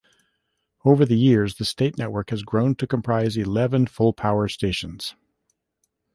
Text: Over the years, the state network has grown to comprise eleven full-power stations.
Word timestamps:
Over 0.83 1.05
the 1.05 1.15
years, 1.15 1.57
the 1.57 1.63
state 1.65 1.95
network 1.99 2.31
has 2.31 2.41
grown 2.41 2.73
to 2.77 2.87
comprise 2.87 3.37
eleven 3.37 3.85
full-power 3.85 4.47
stations. 4.47 5.13